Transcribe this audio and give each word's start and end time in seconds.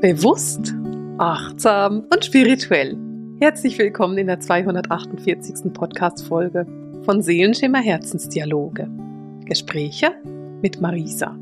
Bewusst, 0.00 0.72
achtsam 1.18 2.06
und 2.10 2.24
spirituell. 2.24 2.96
Herzlich 3.38 3.76
willkommen 3.76 4.16
in 4.16 4.28
der 4.28 4.40
248. 4.40 5.74
Podcast-Folge 5.74 6.64
von 7.04 7.20
Seelenschimmer 7.20 7.80
Herzensdialoge. 7.80 8.88
Gespräche 9.44 10.12
mit 10.62 10.80
Marisa. 10.80 11.38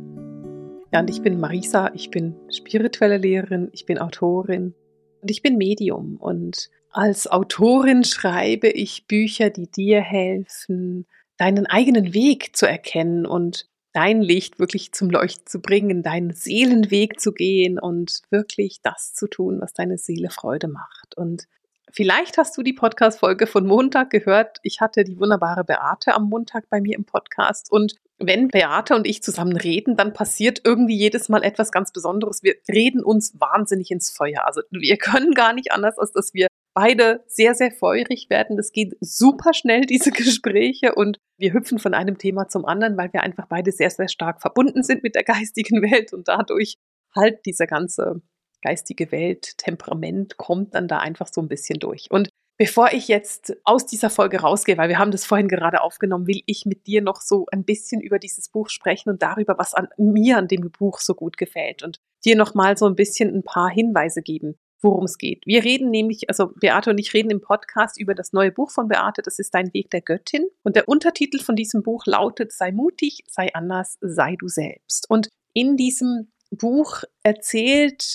Ja, 0.92 0.98
und 0.98 1.08
ich 1.08 1.22
bin 1.22 1.38
Marisa, 1.38 1.92
ich 1.94 2.10
bin 2.10 2.34
spirituelle 2.51 3.19
Lehrerin, 3.19 3.69
ich 3.71 3.87
bin 3.87 3.97
Autorin 3.98 4.75
und 5.22 5.30
ich 5.30 5.40
bin 5.40 5.56
Medium. 5.56 6.16
Und 6.16 6.69
als 6.90 7.30
Autorin 7.30 8.02
schreibe 8.02 8.70
ich 8.70 9.06
Bücher, 9.06 9.51
die 9.51 9.70
dir 9.70 10.01
helfen, 10.01 11.06
deinen 11.37 11.66
eigenen 11.66 12.12
Weg 12.12 12.56
zu 12.56 12.66
erkennen 12.66 13.25
und 13.25 13.69
dein 13.92 14.20
Licht 14.22 14.58
wirklich 14.58 14.92
zum 14.92 15.10
Leuchten 15.10 15.46
zu 15.46 15.60
bringen, 15.60 16.02
deinen 16.02 16.32
Seelenweg 16.32 17.20
zu 17.20 17.33
gehen 17.33 17.79
und 17.79 18.23
wirklich 18.30 18.80
das 18.83 19.15
zu 19.15 19.29
tun, 19.29 19.60
was 19.60 19.73
deine 19.73 19.98
Seele 19.98 20.30
Freude 20.30 20.69
macht. 20.69 21.16
Und 21.16 21.48
vielleicht 21.91 22.38
hast 22.38 22.56
du 22.56 22.62
die 22.62 22.73
Podcast-Folge 22.73 23.46
von 23.46 23.66
Montag 23.66 24.10
gehört. 24.10 24.59
Ich 24.62 24.80
hatte 24.80 25.05
die 25.05 25.19
wunderbare 25.19 25.65
Beate 25.65 26.15
am 26.15 26.29
Montag 26.29 26.69
bei 26.69 26.80
mir 26.80 26.96
im 26.96 27.05
Podcast 27.05 27.70
und 27.73 27.96
wenn 28.19 28.48
Beate 28.48 28.96
und 28.96 29.06
ich 29.06 29.23
zusammen 29.23 29.56
reden, 29.56 29.96
dann 29.96 30.12
passiert 30.12 30.62
irgendwie 30.65 30.96
jedes 30.96 31.29
Mal 31.29 31.45
etwas 31.45 31.70
ganz 31.70 31.93
Besonderes. 31.93 32.43
Wir 32.43 32.57
reden 32.68 33.02
uns 33.02 33.41
wahnsinnig 33.41 33.91
ins 33.93 34.10
Feuer. 34.10 34.45
Also 34.45 34.62
wir 34.70 34.96
können 34.98 35.32
gar 35.34 35.52
nicht 35.52 35.73
anders, 35.73 35.98
als 35.98 36.12
dass 36.12 36.34
wir 36.34 36.48
beide 36.78 37.24
sehr, 37.27 37.56
sehr 37.56 37.73
feurig 37.73 38.30
werden. 38.30 38.56
Das 38.56 38.70
geht 38.70 38.96
super 39.00 39.52
schnell, 39.52 39.80
diese 39.80 40.10
Gespräche. 40.12 40.95
Und 40.95 41.18
wir 41.37 41.52
hüpfen 41.52 41.80
von 41.80 41.92
einem 41.92 42.18
Thema 42.18 42.46
zum 42.46 42.64
anderen, 42.64 42.96
weil 42.96 43.12
wir 43.12 43.24
einfach 43.24 43.46
beide 43.48 43.73
sehr, 43.73 43.91
sehr 43.91 44.06
stark 44.06 44.41
verbunden 44.41 44.84
sind 44.84 45.02
mit 45.02 45.16
der 45.16 45.24
geistigen 45.24 45.82
Welt 45.82 46.12
und 46.12 46.28
dadurch 46.28 46.77
halt 47.16 47.45
dieser 47.46 47.66
ganze 47.66 48.23
geistige 48.62 49.10
Welt, 49.10 49.59
Temperament 49.59 50.37
kommt 50.37 50.74
dann 50.74 50.87
da 50.87 50.98
einfach 50.98 51.29
so 51.32 51.40
ein 51.40 51.48
bisschen 51.48 51.80
durch. 51.80 52.07
Und 52.10 52.29
bevor 52.59 52.92
ich 52.92 53.09
jetzt 53.09 53.57
aus 53.65 53.85
dieser 53.85 54.10
Folge 54.10 54.40
rausgehe, 54.40 54.79
weil 54.79 54.88
wir 54.88 54.98
haben 54.98 55.10
das 55.10 55.24
vorhin 55.24 55.48
gerade 55.48 55.82
aufgenommen, 55.82 56.29
will 56.29 56.42
ich 56.46 56.65
mit 56.65 56.87
dir 56.87 57.02
noch 57.02 57.20
so 57.20 57.46
ein 57.51 57.65
bisschen 57.65 58.01
über 58.01 58.20
dieses 58.20 58.51
Buch 58.51 58.68
sprechen 58.68 59.10
und 59.10 59.23
darüber, 59.23 59.59
was 59.59 59.74
an 59.74 59.88
mir 59.96 60.38
an 60.38 60.46
dem 60.46 60.70
Buch 60.70 61.01
so 61.01 61.15
gut 61.15 61.38
gefällt 61.38 61.82
und 61.82 61.98
dir 62.24 62.37
noch 62.37 62.54
mal 62.54 62.76
so 62.76 62.87
ein 62.87 62.95
bisschen 62.95 63.35
ein 63.35 63.42
paar 63.42 63.68
Hinweise 63.68 64.22
geben 64.22 64.56
worum 64.80 65.04
es 65.04 65.18
geht. 65.18 65.44
Wir 65.46 65.64
reden 65.64 65.90
nämlich, 65.90 66.28
also 66.28 66.52
Beate 66.54 66.90
und 66.90 66.98
ich 66.98 67.12
reden 67.14 67.30
im 67.30 67.40
Podcast 67.40 68.00
über 68.00 68.14
das 68.14 68.32
neue 68.32 68.52
Buch 68.52 68.70
von 68.70 68.88
Beate, 68.88 69.22
das 69.22 69.38
ist 69.38 69.54
Dein 69.54 69.72
Weg 69.74 69.90
der 69.90 70.00
Göttin. 70.00 70.46
Und 70.62 70.76
der 70.76 70.88
Untertitel 70.88 71.40
von 71.40 71.56
diesem 71.56 71.82
Buch 71.82 72.06
lautet 72.06 72.52
Sei 72.52 72.72
mutig, 72.72 73.24
sei 73.28 73.52
anders, 73.54 73.98
sei 74.00 74.36
du 74.38 74.48
selbst. 74.48 75.10
Und 75.10 75.28
in 75.52 75.76
diesem 75.76 76.30
Buch 76.50 77.02
erzählt 77.22 78.14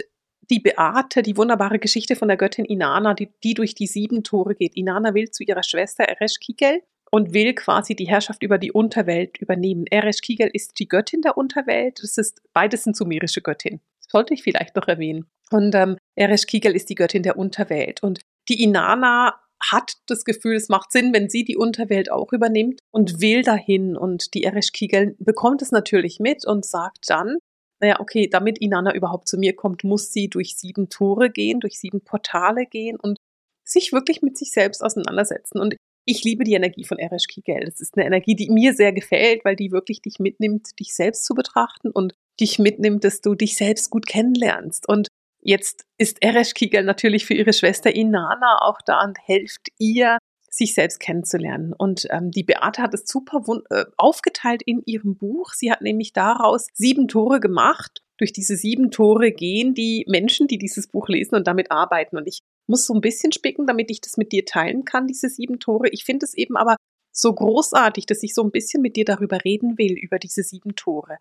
die 0.49 0.59
Beate 0.59 1.21
die 1.21 1.37
wunderbare 1.37 1.79
Geschichte 1.79 2.15
von 2.15 2.27
der 2.27 2.37
Göttin 2.37 2.65
Inanna, 2.65 3.13
die, 3.13 3.29
die 3.43 3.53
durch 3.53 3.75
die 3.75 3.87
sieben 3.87 4.23
Tore 4.23 4.55
geht. 4.55 4.75
Inanna 4.75 5.13
will 5.13 5.29
zu 5.29 5.43
ihrer 5.43 5.63
Schwester 5.63 6.03
Eresh 6.03 6.39
Kigel 6.39 6.81
und 7.11 7.33
will 7.33 7.53
quasi 7.53 7.95
die 7.95 8.07
Herrschaft 8.07 8.43
über 8.43 8.57
die 8.57 8.71
Unterwelt 8.71 9.37
übernehmen. 9.37 9.85
Eresh 9.89 10.21
Kigel 10.21 10.49
ist 10.51 10.79
die 10.79 10.87
Göttin 10.87 11.21
der 11.21 11.37
Unterwelt. 11.37 12.01
Das 12.01 12.17
ist 12.17 12.41
beides 12.53 12.83
sind 12.83 12.97
sumerische 12.97 13.41
Göttin. 13.41 13.81
Das 13.99 14.11
sollte 14.11 14.33
ich 14.33 14.43
vielleicht 14.43 14.75
noch 14.75 14.87
erwähnen. 14.87 15.27
Und 15.53 15.75
ähm, 15.75 15.97
Eresh 16.15 16.47
Kigel 16.47 16.75
ist 16.75 16.89
die 16.89 16.95
Göttin 16.95 17.23
der 17.23 17.37
Unterwelt. 17.37 18.01
Und 18.03 18.21
die 18.49 18.63
Inanna 18.63 19.39
hat 19.61 19.93
das 20.07 20.25
Gefühl, 20.25 20.55
es 20.55 20.67
macht 20.67 20.91
Sinn, 20.91 21.13
wenn 21.13 21.29
sie 21.29 21.45
die 21.45 21.55
Unterwelt 21.55 22.11
auch 22.11 22.33
übernimmt 22.33 22.81
und 22.91 23.21
will 23.21 23.43
dahin. 23.43 23.95
Und 23.95 24.33
die 24.33 24.43
Eresh 24.43 24.71
Kigel 24.71 25.15
bekommt 25.19 25.61
es 25.61 25.71
natürlich 25.71 26.19
mit 26.19 26.45
und 26.45 26.65
sagt 26.65 27.09
dann, 27.09 27.37
naja, 27.79 27.99
okay, 27.99 28.27
damit 28.29 28.59
Inanna 28.59 28.93
überhaupt 28.93 29.27
zu 29.27 29.37
mir 29.37 29.55
kommt, 29.55 29.83
muss 29.83 30.11
sie 30.11 30.29
durch 30.29 30.55
sieben 30.55 30.89
Tore 30.89 31.29
gehen, 31.29 31.59
durch 31.59 31.79
sieben 31.79 32.01
Portale 32.01 32.65
gehen 32.65 32.97
und 32.99 33.17
sich 33.63 33.93
wirklich 33.93 34.21
mit 34.21 34.37
sich 34.37 34.51
selbst 34.51 34.83
auseinandersetzen. 34.83 35.59
Und 35.59 35.75
ich 36.05 36.23
liebe 36.23 36.43
die 36.43 36.53
Energie 36.53 36.83
von 36.83 36.99
Eresh 36.99 37.27
Kigel. 37.27 37.61
Das 37.65 37.79
ist 37.79 37.95
eine 37.95 38.05
Energie, 38.05 38.35
die 38.35 38.49
mir 38.49 38.73
sehr 38.73 38.91
gefällt, 38.91 39.45
weil 39.45 39.55
die 39.55 39.71
wirklich 39.71 40.01
dich 40.01 40.19
mitnimmt, 40.19 40.79
dich 40.79 40.93
selbst 40.93 41.23
zu 41.25 41.33
betrachten 41.33 41.91
und 41.91 42.13
dich 42.39 42.59
mitnimmt, 42.59 43.03
dass 43.03 43.21
du 43.21 43.35
dich 43.35 43.55
selbst 43.55 43.89
gut 43.89 44.05
kennenlernst. 44.05 44.87
Und 44.87 45.07
Jetzt 45.45 45.85
ist 45.97 46.21
Eresh 46.21 46.53
Kigel 46.53 46.83
natürlich 46.83 47.25
für 47.25 47.33
ihre 47.33 47.51
Schwester 47.51 47.93
Inana 47.93 48.59
auch 48.61 48.79
da 48.85 49.03
und 49.03 49.17
hilft 49.25 49.67
ihr, 49.77 50.17
sich 50.49 50.75
selbst 50.75 50.99
kennenzulernen. 50.99 51.73
Und 51.75 52.05
ähm, 52.11 52.29
die 52.29 52.43
Beate 52.43 52.83
hat 52.83 52.93
es 52.93 53.07
super 53.07 53.43
äh, 53.71 53.85
aufgeteilt 53.97 54.61
in 54.63 54.83
ihrem 54.85 55.17
Buch. 55.17 55.51
Sie 55.53 55.71
hat 55.71 55.81
nämlich 55.81 56.13
daraus 56.13 56.67
sieben 56.73 57.07
Tore 57.07 57.39
gemacht. 57.39 58.03
Durch 58.17 58.31
diese 58.31 58.55
sieben 58.55 58.91
Tore 58.91 59.31
gehen 59.31 59.73
die 59.73 60.05
Menschen, 60.07 60.47
die 60.47 60.59
dieses 60.59 60.87
Buch 60.87 61.09
lesen 61.09 61.35
und 61.35 61.47
damit 61.47 61.71
arbeiten. 61.71 62.17
Und 62.17 62.27
ich 62.27 62.41
muss 62.67 62.85
so 62.85 62.93
ein 62.93 63.01
bisschen 63.01 63.31
spicken, 63.31 63.65
damit 63.65 63.89
ich 63.89 63.99
das 63.99 64.15
mit 64.15 64.31
dir 64.31 64.45
teilen 64.45 64.85
kann, 64.85 65.07
diese 65.07 65.27
sieben 65.27 65.59
Tore. 65.59 65.89
Ich 65.89 66.05
finde 66.05 66.25
es 66.25 66.35
eben 66.35 66.55
aber 66.55 66.77
so 67.11 67.33
großartig, 67.33 68.05
dass 68.05 68.21
ich 68.21 68.35
so 68.35 68.43
ein 68.43 68.51
bisschen 68.51 68.83
mit 68.83 68.95
dir 68.95 69.05
darüber 69.05 69.43
reden 69.43 69.79
will, 69.79 69.93
über 69.93 70.19
diese 70.19 70.43
sieben 70.43 70.75
Tore. 70.75 71.17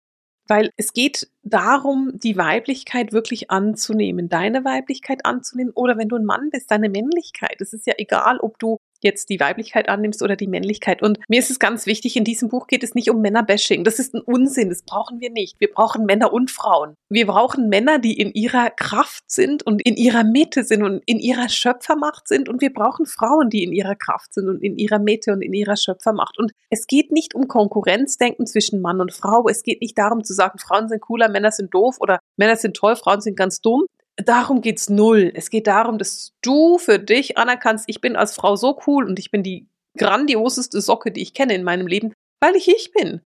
Weil 0.49 0.71
es 0.77 0.93
geht 0.93 1.29
darum, 1.43 2.13
die 2.15 2.37
Weiblichkeit 2.37 3.13
wirklich 3.13 3.51
anzunehmen, 3.51 4.29
deine 4.29 4.65
Weiblichkeit 4.65 5.25
anzunehmen 5.25 5.73
oder 5.75 5.97
wenn 5.97 6.09
du 6.09 6.17
ein 6.17 6.25
Mann 6.25 6.51
bist, 6.51 6.71
deine 6.71 6.89
Männlichkeit. 6.89 7.61
Es 7.61 7.73
ist 7.73 7.87
ja 7.87 7.95
egal, 7.97 8.39
ob 8.39 8.59
du 8.59 8.79
jetzt 9.03 9.29
die 9.29 9.41
Weiblichkeit 9.41 9.89
annimmst 9.89 10.23
oder 10.23 10.37
die 10.37 10.47
Männlichkeit. 10.47 11.03
Und 11.03 11.19
mir 11.29 11.39
ist 11.39 11.51
es 11.51 11.59
ganz 11.59 11.87
wichtig, 11.87 12.17
in 12.17 12.25
diesem 12.25 12.49
Buch 12.49 12.67
geht 12.67 12.83
es 12.83 12.95
nicht 12.95 13.11
um 13.11 13.21
Männerbashing. 13.21 13.85
Das 13.85 13.99
ist 13.99 14.15
ein 14.15 14.21
Unsinn, 14.21 14.69
das 14.69 14.83
brauchen 14.83 15.21
wir 15.21 15.31
nicht. 15.31 15.61
Wir 15.61 15.73
brauchen 15.73 16.05
Männer 16.05 16.33
und 16.33 16.51
Frauen. 16.51 16.97
Wir 17.09 17.27
brauchen 17.27 17.69
Männer, 17.69 17.99
die 17.99 18.19
in 18.19 18.33
ihrer 18.33 18.71
Kraft 18.71 19.25
sind 19.27 19.63
und 19.65 19.83
in 19.83 19.97
ihrer 19.97 20.25
Mitte 20.25 20.65
sind 20.65 20.83
und 20.83 21.03
in 21.07 21.19
ihrer 21.19 21.49
Schöpfermacht 21.49 22.29
sind. 22.29 22.49
Und 22.49 22.61
wir 22.61 22.73
brauchen 22.73 23.07
Frauen, 23.07 23.51
die 23.51 23.65
in 23.65 23.73
ihrer 23.73 23.95
Kraft 23.95 24.35
sind 24.35 24.49
und 24.49 24.63
in 24.63 24.77
ihrer 24.77 24.99
Mitte 24.99 25.33
und 25.33 25.43
in 25.43 25.53
ihrer 25.53 25.77
Schöpfermacht. 25.77 26.39
Und 26.39 26.53
es 26.71 26.87
geht 26.87 27.13
nicht 27.13 27.35
um 27.35 27.49
Konkurrenzdenken 27.49 28.47
zwischen 28.47 28.81
Mann 28.81 29.01
und 29.01 29.13
Frau. 29.13 29.49
Es 29.49 29.63
geht 29.63 29.81
nicht 29.81 29.99
darum 29.99 30.25
zu 30.25 30.35
sagen, 30.35 30.59
Frauen 30.59 30.89
sind 30.89 31.01
cooler, 31.01 31.29
Männer 31.29 31.51
sind 31.51 31.75
doof 31.75 31.97
oder 32.01 32.19
Männer 32.37 32.57
sind 32.57 32.77
toll, 32.77 32.97
Frauen 32.97 33.21
sind 33.21 33.37
ganz 33.37 33.61
dumm 33.61 33.87
darum 34.17 34.61
geht's 34.61 34.89
null. 34.89 35.33
Es 35.35 35.51
geht 35.51 35.67
darum, 35.67 35.99
dass 35.99 36.35
du 36.43 36.79
für 36.79 36.99
dich 36.99 37.39
anerkannst, 37.39 37.85
ich 37.89 38.01
bin 38.01 38.17
als 38.17 38.35
Frau 38.35 38.57
so 38.57 38.79
cool 38.87 39.07
und 39.07 39.19
ich 39.19 39.31
bin 39.31 39.43
die 39.43 39.67
grandioseste 39.99 40.81
Socke, 40.81 41.11
die 41.11 41.23
ich 41.23 41.35
kenne 41.35 41.55
in 41.55 41.65
meinem 41.65 41.87
Leben, 41.87 42.13
weil 42.41 42.57
ich 42.57 42.69
ich 42.69 42.93
bin. 42.93 43.21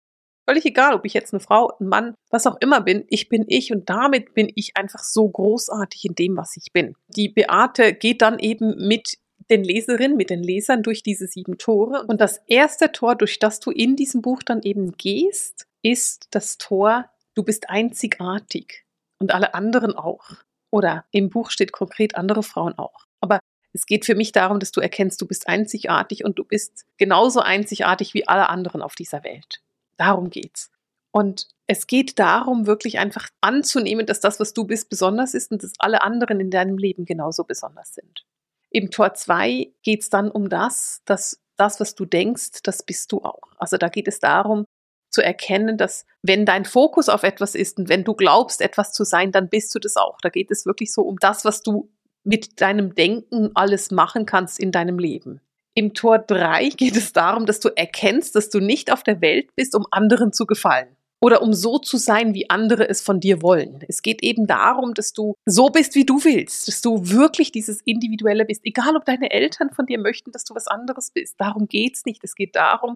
Völlig 0.49 0.65
egal, 0.65 0.95
ob 0.95 1.05
ich 1.05 1.15
jetzt 1.15 1.35
eine 1.35 1.41
Frau, 1.41 1.73
ein 1.81 1.89
Mann, 1.89 2.15
was 2.31 2.47
auch 2.47 2.57
immer 2.61 2.81
bin, 2.81 3.05
ich 3.09 3.29
bin 3.29 3.45
ich 3.49 3.73
und 3.73 3.91
damit 3.91 4.33
bin 4.35 4.51
ich 4.55 4.77
einfach 4.77 5.03
so 5.03 5.29
großartig 5.29 6.05
in 6.05 6.15
dem, 6.15 6.37
was 6.37 6.57
ich 6.57 6.73
bin. 6.73 6.95
Die 7.09 7.29
Beate 7.29 7.93
geht 7.93 8.23
dann 8.23 8.39
eben 8.39 8.87
mit 8.87 9.19
den 9.51 9.65
Leserinnen, 9.65 10.17
mit 10.17 10.31
den 10.31 10.43
Lesern 10.43 10.83
durch 10.83 11.03
diese 11.03 11.27
sieben 11.27 11.59
Tore. 11.59 12.05
Und 12.07 12.21
das 12.21 12.39
erste 12.47 12.93
Tor, 12.93 13.17
durch 13.17 13.39
das 13.39 13.61
du 13.61 13.71
in 13.71 13.97
diesem 13.97 14.23
Buch 14.23 14.43
dann 14.43 14.63
eben 14.63 14.93
gehst, 14.97 15.67
ist 15.83 16.29
das 16.31 16.59
Tor, 16.59 17.11
du 17.35 17.43
bist 17.43 17.69
einzigartig 17.69 18.85
und 19.21 19.33
alle 19.33 19.55
anderen 19.55 19.95
auch. 19.95 20.31
Oder 20.71 21.05
im 21.11 21.31
Buch 21.31 21.51
steht 21.51 21.73
konkret 21.73 22.17
andere 22.17 22.43
Frauen 22.43 22.77
auch. 22.79 23.07
Aber 23.21 23.41
es 23.73 23.87
geht 23.87 24.05
für 24.05 24.15
mich 24.15 24.33
darum, 24.33 24.59
dass 24.59 24.73
du 24.73 24.81
erkennst, 24.81 25.21
du 25.21 25.27
bist 25.27 25.49
einzigartig 25.49 26.25
und 26.25 26.39
du 26.39 26.45
bist 26.45 26.87
genauso 26.97 27.41
einzigartig 27.41 28.15
wie 28.15 28.27
alle 28.27 28.49
anderen 28.49 28.83
auf 28.83 28.95
dieser 28.95 29.23
Welt. 29.23 29.63
Darum 29.97 30.31
geht's. 30.31 30.71
Und 31.13 31.49
es 31.67 31.87
geht 31.87 32.19
darum, 32.19 32.67
wirklich 32.67 32.99
einfach 32.99 33.29
anzunehmen, 33.41 34.07
dass 34.07 34.21
das, 34.21 34.39
was 34.39 34.53
du 34.53 34.65
bist, 34.65 34.89
besonders 34.89 35.35
ist 35.35 35.51
und 35.51 35.63
dass 35.63 35.73
alle 35.79 36.03
anderen 36.03 36.41
in 36.41 36.51
deinem 36.51 36.79
Leben 36.79 37.05
genauso 37.05 37.45
besonders 37.45 37.95
sind. 37.95 38.25
Im 38.71 38.91
Tor 38.91 39.15
2 39.15 39.73
geht 39.83 40.03
es 40.03 40.11
dann 40.11 40.31
um 40.31 40.49
das, 40.49 41.01
dass 41.07 41.41
das, 41.57 41.81
was 41.81 41.95
du 41.95 42.05
denkst, 42.05 42.63
das 42.63 42.83
bist 42.83 43.13
du 43.13 43.23
auch. 43.23 43.53
Also 43.57 43.79
da 43.79 43.89
geht 43.89 44.09
es 44.09 44.21
darum, 44.21 44.67
zu 45.11 45.23
erkennen, 45.23 45.79
dass 45.79 46.07
wenn 46.23 46.45
dein 46.45 46.65
Fokus 46.65 47.09
auf 47.09 47.23
etwas 47.23 47.55
ist 47.55 47.79
und 47.79 47.89
wenn 47.89 48.05
du 48.05 48.15
glaubst, 48.15 48.61
etwas 48.61 48.93
zu 48.93 49.05
sein, 49.05 49.33
dann 49.33 49.49
bist 49.49 49.75
du 49.75 49.79
das 49.79 49.97
auch. 49.97 50.19
Da 50.21 50.29
geht 50.29 50.51
es 50.51 50.67
wirklich 50.67 50.93
so 50.93 51.03
um 51.03 51.17
das, 51.21 51.45
was 51.45 51.63
du 51.63 51.91
mit 52.25 52.61
deinem 52.61 52.95
Denken 52.95 53.51
alles 53.55 53.91
machen 53.91 54.27
kannst 54.27 54.59
in 54.59 54.73
deinem 54.73 54.99
Leben. 54.99 55.41
Im 55.75 55.95
Tor 55.95 56.19
3 56.19 56.69
geht 56.77 56.97
es 56.97 57.13
darum, 57.13 57.47
dass 57.47 57.61
du 57.61 57.69
erkennst, 57.75 58.35
dass 58.35 58.51
du 58.51 58.61
nicht 58.61 58.93
auf 58.93 59.03
der 59.03 59.21
Welt 59.21 59.55
bist, 59.55 59.75
um 59.75 59.87
anderen 59.91 60.33
zu 60.33 60.47
gefallen 60.47 60.97
oder 61.21 61.43
um 61.43 61.53
so 61.55 61.79
zu 61.79 61.97
sein, 61.97 62.35
wie 62.35 62.51
andere 62.51 62.89
es 62.89 63.01
von 63.01 63.21
dir 63.21 63.43
wollen. 63.43 63.81
Es 63.89 64.03
geht 64.03 64.23
eben 64.23 64.47
darum, 64.47 64.95
dass 64.95 65.13
du 65.13 65.35
so 65.47 65.69
bist, 65.69 65.95
wie 65.95 66.05
du 66.05 66.23
willst, 66.25 66.69
dass 66.69 66.83
du 66.83 67.09
wirklich 67.09 67.53
dieses 67.53 67.81
Individuelle 67.83 68.45
bist, 68.45 68.61
egal 68.65 68.97
ob 68.97 69.05
deine 69.05 69.31
Eltern 69.31 69.71
von 69.71 69.87
dir 69.87 69.99
möchten, 69.99 70.31
dass 70.33 70.45
du 70.45 70.55
was 70.55 70.67
anderes 70.67 71.11
bist. 71.11 71.41
Darum 71.41 71.69
geht 71.69 71.97
es 71.97 72.05
nicht. 72.05 72.23
Es 72.23 72.35
geht 72.35 72.55
darum, 72.55 72.95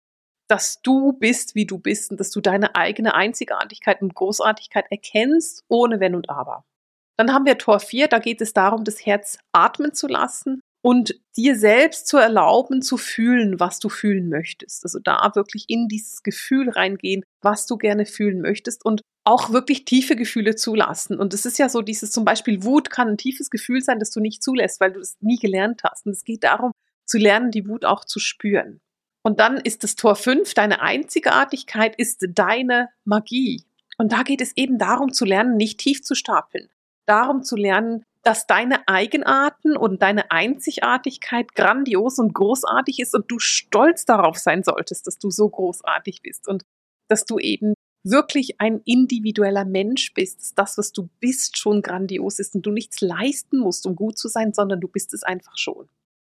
dass 0.51 0.83
du 0.83 1.13
bist, 1.13 1.55
wie 1.55 1.67
du 1.67 1.79
bist 1.79 2.11
und 2.11 2.19
dass 2.19 2.31
du 2.31 2.41
deine 2.41 2.75
eigene 2.75 3.15
Einzigartigkeit 3.15 4.03
und 4.03 4.15
Großartigkeit 4.15 4.87
erkennst, 4.91 5.65
ohne 5.69 6.01
Wenn 6.01 6.15
und 6.15 6.29
Aber. 6.29 6.65
Dann 7.17 7.33
haben 7.33 7.45
wir 7.45 7.59
Tor 7.59 7.81
4, 7.81 8.09
da 8.09 8.19
geht 8.19 8.41
es 8.41 8.53
darum, 8.53 8.85
das 8.85 9.05
Herz 9.05 9.39
atmen 9.53 9.95
zu 9.95 10.09
lassen 10.09 10.61
und 10.83 11.21
dir 11.37 11.57
selbst 11.57 12.09
zu 12.09 12.17
erlauben, 12.17 12.83
zu 12.83 12.97
fühlen, 12.97 13.61
was 13.61 13.79
du 13.79 13.89
fühlen 13.89 14.29
möchtest. 14.29 14.85
Also 14.85 14.99
da 14.99 15.31
wirklich 15.35 15.67
in 15.69 15.87
dieses 15.89 16.23
Gefühl 16.23 16.71
reingehen, 16.71 17.23
was 17.43 17.67
du 17.67 17.77
gerne 17.77 18.07
fühlen 18.07 18.41
möchtest 18.41 18.85
und 18.85 19.03
auch 19.25 19.53
wirklich 19.53 19.85
tiefe 19.85 20.17
Gefühle 20.17 20.57
zulassen. 20.57 21.19
Und 21.19 21.35
es 21.35 21.45
ist 21.45 21.59
ja 21.59 21.69
so, 21.69 21.83
dieses 21.83 22.11
zum 22.11 22.25
Beispiel 22.25 22.65
Wut 22.65 22.91
kann 22.91 23.09
ein 23.09 23.19
tiefes 23.19 23.51
Gefühl 23.51 23.83
sein, 23.83 23.99
das 23.99 24.11
du 24.11 24.21
nicht 24.21 24.43
zulässt, 24.43 24.81
weil 24.81 24.93
du 24.93 25.01
es 25.01 25.17
nie 25.21 25.37
gelernt 25.37 25.83
hast. 25.85 26.07
Und 26.07 26.13
es 26.13 26.25
geht 26.25 26.43
darum, 26.43 26.73
zu 27.05 27.19
lernen, 27.19 27.51
die 27.51 27.69
Wut 27.69 27.85
auch 27.85 28.05
zu 28.05 28.19
spüren. 28.19 28.81
Und 29.23 29.41
dann 29.41 29.59
ist 29.59 29.85
das 29.85 29.97
Tor 29.97 30.17
5, 30.17 30.55
deine 30.55 30.81
Einzigartigkeit 30.81 31.95
ist 31.97 32.27
deine 32.31 32.89
Magie. 33.05 33.65
Und 33.99 34.13
da 34.13 34.23
geht 34.23 34.41
es 34.41 34.57
eben 34.57 34.79
darum 34.79 35.13
zu 35.13 35.25
lernen, 35.25 35.57
nicht 35.57 35.79
tief 35.79 36.03
zu 36.03 36.15
stapeln. 36.15 36.71
Darum 37.07 37.43
zu 37.43 37.57
lernen, 37.57 38.05
dass 38.23 38.47
deine 38.47 38.87
Eigenarten 38.89 39.77
und 39.77 40.03
deine 40.03 40.31
Einzigartigkeit 40.31 41.55
grandios 41.55 42.19
und 42.19 42.35
großartig 42.35 43.01
ist 43.01 43.15
und 43.15 43.31
du 43.31 43.39
stolz 43.39 44.05
darauf 44.05 44.39
sein 44.39 44.63
solltest, 44.63 45.07
dass 45.07 45.19
du 45.19 45.31
so 45.31 45.49
großartig 45.49 46.23
bist 46.23 46.49
und 46.49 46.65
dass 47.09 47.25
du 47.25 47.39
eben 47.39 47.75
wirklich 48.03 48.61
ein 48.61 48.81
individueller 48.85 49.65
Mensch 49.65 50.15
bist, 50.15 50.41
dass 50.41 50.55
das, 50.55 50.79
was 50.79 50.93
du 50.93 51.09
bist, 51.21 51.59
schon 51.59 51.83
grandios 51.83 52.39
ist 52.39 52.55
und 52.55 52.65
du 52.65 52.71
nichts 52.71 53.01
leisten 53.01 53.59
musst, 53.59 53.87
um 53.87 53.97
gut 53.97 54.19
zu 54.19 54.29
sein, 54.29 54.53
sondern 54.53 54.81
du 54.81 54.89
bist 54.89 55.13
es 55.13 55.23
einfach 55.23 55.57
schon. 55.57 55.89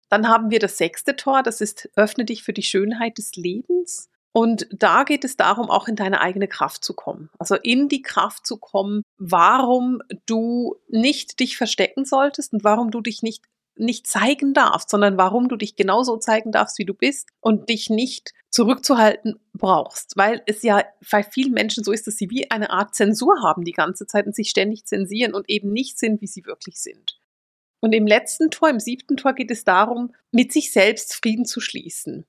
Dann 0.09 0.27
haben 0.27 0.51
wir 0.51 0.59
das 0.59 0.77
sechste 0.77 1.15
Tor, 1.15 1.43
das 1.43 1.61
ist 1.61 1.89
öffne 1.95 2.25
dich 2.25 2.43
für 2.43 2.53
die 2.53 2.63
Schönheit 2.63 3.17
des 3.17 3.35
Lebens. 3.35 4.09
Und 4.31 4.67
da 4.71 5.03
geht 5.03 5.23
es 5.23 5.35
darum, 5.35 5.69
auch 5.69 5.87
in 5.87 5.95
deine 5.95 6.21
eigene 6.21 6.47
Kraft 6.47 6.83
zu 6.83 6.93
kommen. 6.93 7.29
Also 7.39 7.55
in 7.55 7.89
die 7.89 8.03
Kraft 8.03 8.45
zu 8.45 8.57
kommen, 8.57 9.01
warum 9.17 10.01
du 10.27 10.75
nicht 10.89 11.39
dich 11.39 11.57
verstecken 11.57 12.05
solltest 12.05 12.53
und 12.53 12.63
warum 12.63 12.91
du 12.91 13.01
dich 13.01 13.23
nicht 13.23 13.43
nicht 13.79 14.07
zeigen 14.07 14.53
darfst, 14.53 14.89
sondern 14.89 15.17
warum 15.17 15.49
du 15.49 15.55
dich 15.55 15.75
genauso 15.75 16.17
zeigen 16.17 16.51
darfst, 16.51 16.79
wie 16.79 16.85
du 16.85 16.93
bist 16.93 17.29
und 17.41 17.69
dich 17.69 17.89
nicht 17.89 18.33
zurückzuhalten 18.49 19.39
brauchst, 19.53 20.13
weil 20.15 20.41
es 20.45 20.63
ja 20.63 20.83
bei 21.11 21.23
vielen 21.23 21.53
Menschen 21.53 21.83
so 21.83 21.91
ist, 21.91 22.07
dass 22.07 22.15
sie 22.15 22.29
wie 22.29 22.49
eine 22.49 22.71
Art 22.71 22.95
Zensur 22.95 23.41
haben 23.43 23.63
die 23.63 23.73
ganze 23.73 24.07
Zeit 24.07 24.25
und 24.25 24.35
sich 24.35 24.49
ständig 24.49 24.85
zensieren 24.85 25.33
und 25.33 25.49
eben 25.49 25.71
nicht 25.71 25.99
sind, 25.99 26.21
wie 26.21 26.27
sie 26.27 26.45
wirklich 26.45 26.81
sind. 26.81 27.16
Und 27.81 27.93
im 27.93 28.07
letzten 28.07 28.49
Tor, 28.49 28.69
im 28.69 28.79
siebten 28.79 29.17
Tor 29.17 29.33
geht 29.33 29.51
es 29.51 29.63
darum, 29.63 30.13
mit 30.31 30.51
sich 30.51 30.71
selbst 30.71 31.13
Frieden 31.15 31.45
zu 31.45 31.59
schließen. 31.59 32.25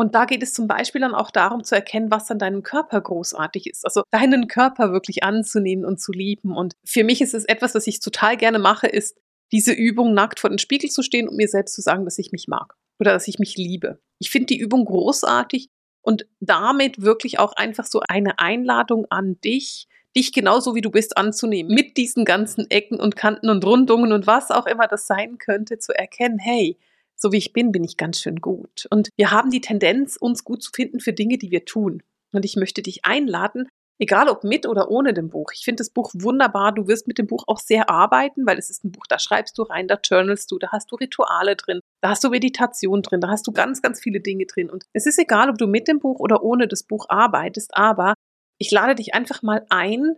Und 0.00 0.14
da 0.14 0.26
geht 0.26 0.42
es 0.44 0.52
zum 0.52 0.68
Beispiel 0.68 1.00
dann 1.00 1.14
auch 1.14 1.32
darum 1.32 1.64
zu 1.64 1.74
erkennen, 1.74 2.10
was 2.10 2.30
an 2.30 2.38
deinem 2.38 2.62
Körper 2.62 3.00
großartig 3.00 3.66
ist. 3.68 3.84
Also 3.84 4.02
deinen 4.12 4.46
Körper 4.46 4.92
wirklich 4.92 5.24
anzunehmen 5.24 5.84
und 5.84 6.00
zu 6.00 6.12
lieben. 6.12 6.56
Und 6.56 6.74
für 6.84 7.02
mich 7.02 7.20
ist 7.20 7.34
es 7.34 7.44
etwas, 7.44 7.74
was 7.74 7.86
ich 7.88 7.98
total 7.98 8.36
gerne 8.36 8.60
mache, 8.60 8.86
ist 8.86 9.18
diese 9.50 9.72
Übung, 9.72 10.14
nackt 10.14 10.38
vor 10.38 10.50
dem 10.50 10.58
Spiegel 10.58 10.90
zu 10.90 11.02
stehen 11.02 11.28
und 11.28 11.36
mir 11.36 11.48
selbst 11.48 11.74
zu 11.74 11.80
sagen, 11.80 12.04
dass 12.04 12.18
ich 12.18 12.30
mich 12.30 12.46
mag 12.46 12.74
oder 13.00 13.12
dass 13.12 13.26
ich 13.26 13.40
mich 13.40 13.56
liebe. 13.56 14.00
Ich 14.20 14.30
finde 14.30 14.46
die 14.46 14.58
Übung 14.58 14.84
großartig 14.84 15.68
und 16.02 16.26
damit 16.38 17.02
wirklich 17.02 17.38
auch 17.38 17.54
einfach 17.54 17.86
so 17.86 18.00
eine 18.08 18.38
Einladung 18.38 19.06
an 19.10 19.40
dich, 19.40 19.88
dich 20.16 20.32
genauso 20.32 20.74
wie 20.74 20.80
du 20.80 20.90
bist 20.90 21.16
anzunehmen, 21.16 21.74
mit 21.74 21.96
diesen 21.96 22.24
ganzen 22.24 22.70
Ecken 22.70 23.00
und 23.00 23.16
Kanten 23.16 23.50
und 23.50 23.64
Rundungen 23.64 24.12
und 24.12 24.26
was 24.26 24.50
auch 24.50 24.66
immer 24.66 24.86
das 24.86 25.06
sein 25.06 25.38
könnte, 25.38 25.78
zu 25.78 25.92
erkennen, 25.92 26.38
hey, 26.38 26.78
so 27.16 27.32
wie 27.32 27.38
ich 27.38 27.52
bin, 27.52 27.72
bin 27.72 27.84
ich 27.84 27.96
ganz 27.96 28.20
schön 28.20 28.36
gut. 28.36 28.86
Und 28.90 29.10
wir 29.16 29.30
haben 29.30 29.50
die 29.50 29.60
Tendenz, 29.60 30.16
uns 30.16 30.44
gut 30.44 30.62
zu 30.62 30.70
finden 30.74 31.00
für 31.00 31.12
Dinge, 31.12 31.36
die 31.36 31.50
wir 31.50 31.64
tun. 31.64 32.02
Und 32.32 32.44
ich 32.44 32.56
möchte 32.56 32.82
dich 32.82 33.04
einladen, 33.04 33.68
egal 33.98 34.28
ob 34.28 34.44
mit 34.44 34.66
oder 34.66 34.90
ohne 34.90 35.12
dem 35.12 35.28
Buch. 35.28 35.50
Ich 35.52 35.64
finde 35.64 35.80
das 35.80 35.90
Buch 35.90 36.12
wunderbar. 36.14 36.72
Du 36.72 36.86
wirst 36.86 37.08
mit 37.08 37.18
dem 37.18 37.26
Buch 37.26 37.44
auch 37.46 37.58
sehr 37.58 37.90
arbeiten, 37.90 38.46
weil 38.46 38.58
es 38.58 38.70
ist 38.70 38.84
ein 38.84 38.92
Buch, 38.92 39.06
da 39.08 39.18
schreibst 39.18 39.58
du 39.58 39.62
rein, 39.62 39.88
da 39.88 39.98
journalst 40.02 40.50
du, 40.50 40.58
da 40.58 40.68
hast 40.70 40.90
du 40.92 40.96
Rituale 40.96 41.56
drin, 41.56 41.80
da 42.00 42.10
hast 42.10 42.22
du 42.22 42.30
Meditation 42.30 43.02
drin, 43.02 43.20
da 43.20 43.28
hast 43.28 43.46
du 43.46 43.52
ganz, 43.52 43.82
ganz 43.82 44.00
viele 44.00 44.20
Dinge 44.20 44.46
drin. 44.46 44.70
Und 44.70 44.84
es 44.92 45.06
ist 45.06 45.18
egal, 45.18 45.50
ob 45.50 45.58
du 45.58 45.66
mit 45.66 45.88
dem 45.88 45.98
Buch 45.98 46.20
oder 46.20 46.42
ohne 46.42 46.68
das 46.68 46.84
Buch 46.84 47.06
arbeitest, 47.08 47.76
aber 47.76 48.14
ich 48.58 48.70
lade 48.70 48.94
dich 48.94 49.14
einfach 49.14 49.42
mal 49.42 49.64
ein, 49.70 50.16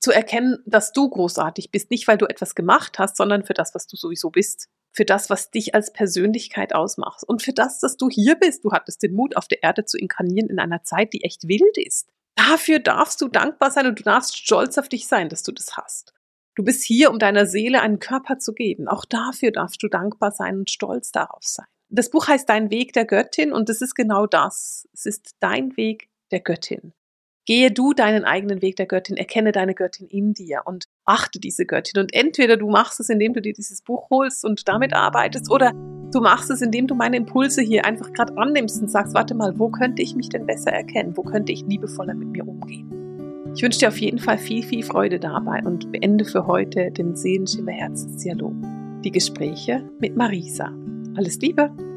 zu 0.00 0.10
erkennen, 0.10 0.58
dass 0.64 0.92
du 0.92 1.08
großartig 1.08 1.70
bist. 1.70 1.90
Nicht, 1.90 2.08
weil 2.08 2.16
du 2.16 2.26
etwas 2.26 2.54
gemacht 2.54 2.98
hast, 2.98 3.16
sondern 3.16 3.44
für 3.44 3.52
das, 3.52 3.74
was 3.74 3.86
du 3.86 3.96
sowieso 3.96 4.30
bist 4.30 4.70
für 4.92 5.04
das, 5.04 5.30
was 5.30 5.50
dich 5.50 5.74
als 5.74 5.92
Persönlichkeit 5.92 6.74
ausmacht 6.74 7.24
und 7.26 7.42
für 7.42 7.52
das, 7.52 7.80
dass 7.80 7.96
du 7.96 8.08
hier 8.10 8.36
bist. 8.36 8.64
Du 8.64 8.72
hattest 8.72 9.02
den 9.02 9.14
Mut, 9.14 9.36
auf 9.36 9.48
der 9.48 9.62
Erde 9.62 9.84
zu 9.84 9.96
inkarnieren 9.96 10.50
in 10.50 10.58
einer 10.58 10.84
Zeit, 10.84 11.12
die 11.12 11.24
echt 11.24 11.48
wild 11.48 11.78
ist. 11.78 12.10
Dafür 12.36 12.78
darfst 12.78 13.20
du 13.20 13.28
dankbar 13.28 13.70
sein 13.70 13.86
und 13.86 13.98
du 13.98 14.02
darfst 14.02 14.36
stolz 14.36 14.78
auf 14.78 14.88
dich 14.88 15.06
sein, 15.06 15.28
dass 15.28 15.42
du 15.42 15.52
das 15.52 15.76
hast. 15.76 16.12
Du 16.54 16.62
bist 16.62 16.84
hier, 16.84 17.10
um 17.10 17.18
deiner 17.18 17.46
Seele 17.46 17.80
einen 17.80 17.98
Körper 17.98 18.38
zu 18.38 18.52
geben. 18.52 18.86
Auch 18.86 19.06
dafür 19.06 19.50
darfst 19.50 19.82
du 19.82 19.88
dankbar 19.88 20.32
sein 20.32 20.58
und 20.58 20.70
stolz 20.70 21.10
darauf 21.10 21.42
sein. 21.42 21.66
Das 21.88 22.10
Buch 22.10 22.28
heißt 22.28 22.48
Dein 22.48 22.70
Weg 22.70 22.92
der 22.92 23.06
Göttin 23.06 23.52
und 23.52 23.70
es 23.70 23.80
ist 23.80 23.94
genau 23.94 24.26
das. 24.26 24.88
Es 24.92 25.06
ist 25.06 25.36
dein 25.40 25.76
Weg 25.76 26.10
der 26.30 26.40
Göttin. 26.40 26.92
Gehe 27.44 27.72
du 27.72 27.92
deinen 27.92 28.24
eigenen 28.24 28.62
Weg 28.62 28.76
der 28.76 28.86
Göttin, 28.86 29.16
erkenne 29.16 29.50
deine 29.50 29.74
Göttin 29.74 30.06
in 30.06 30.32
dir 30.32 30.62
und 30.64 30.84
achte 31.04 31.40
diese 31.40 31.66
Göttin. 31.66 32.00
Und 32.00 32.14
entweder 32.14 32.56
du 32.56 32.70
machst 32.70 33.00
es, 33.00 33.08
indem 33.08 33.32
du 33.32 33.42
dir 33.42 33.52
dieses 33.52 33.82
Buch 33.82 34.10
holst 34.10 34.44
und 34.44 34.68
damit 34.68 34.94
arbeitest, 34.94 35.50
oder 35.50 35.72
du 36.12 36.20
machst 36.20 36.50
es, 36.50 36.62
indem 36.62 36.86
du 36.86 36.94
meine 36.94 37.16
Impulse 37.16 37.60
hier 37.60 37.84
einfach 37.84 38.12
gerade 38.12 38.36
annimmst 38.36 38.80
und 38.80 38.88
sagst, 38.88 39.14
warte 39.14 39.34
mal, 39.34 39.58
wo 39.58 39.70
könnte 39.70 40.02
ich 40.02 40.14
mich 40.14 40.28
denn 40.28 40.46
besser 40.46 40.70
erkennen? 40.70 41.16
Wo 41.16 41.22
könnte 41.22 41.50
ich 41.50 41.66
liebevoller 41.66 42.14
mit 42.14 42.28
mir 42.28 42.46
umgehen? 42.46 43.02
Ich 43.56 43.62
wünsche 43.62 43.80
dir 43.80 43.88
auf 43.88 43.98
jeden 43.98 44.18
Fall 44.18 44.38
viel, 44.38 44.62
viel 44.62 44.84
Freude 44.84 45.18
dabei 45.18 45.62
und 45.64 45.90
beende 45.90 46.24
für 46.24 46.46
heute 46.46 46.92
den 46.92 47.16
Seelenschimmer 47.16 47.72
Herzensdialog. 47.72 48.54
Die 49.04 49.10
Gespräche 49.10 49.82
mit 49.98 50.16
Marisa. 50.16 50.72
Alles 51.16 51.38
Liebe! 51.38 51.91